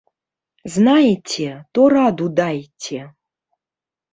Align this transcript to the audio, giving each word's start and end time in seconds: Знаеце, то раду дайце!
Знаеце, 0.75 1.45
то 1.79 1.85
раду 1.95 2.27
дайце! 2.41 2.99